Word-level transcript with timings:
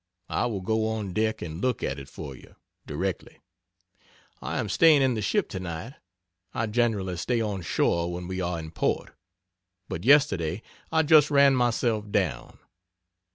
I 0.29 0.47
will 0.47 0.61
go 0.61 0.87
on 0.87 1.13
deck 1.13 1.43
and 1.43 1.61
look 1.61 1.83
at 1.83 1.99
it 1.99 2.09
for 2.09 2.35
you, 2.35 2.55
directly. 2.87 3.37
I 4.41 4.57
am 4.57 4.67
staying 4.67 5.03
in 5.03 5.13
the 5.13 5.21
ship, 5.21 5.47
tonight. 5.47 5.93
I 6.55 6.65
generally 6.65 7.17
stay 7.17 7.39
on 7.39 7.61
shore 7.61 8.11
when 8.11 8.27
we 8.27 8.41
are 8.41 8.57
in 8.57 8.71
port. 8.71 9.13
But 9.87 10.03
yesterday 10.03 10.63
I 10.91 11.03
just 11.03 11.29
ran 11.29 11.53
myself 11.55 12.09
down. 12.09 12.57